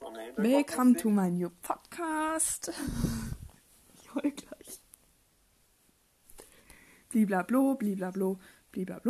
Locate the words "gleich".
4.30-4.80